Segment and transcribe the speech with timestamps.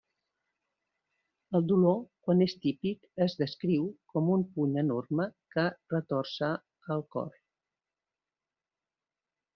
[1.59, 3.85] El dolor, quan és típic es descriu
[4.15, 6.51] com un puny enorme que retorça
[6.97, 7.33] el cor.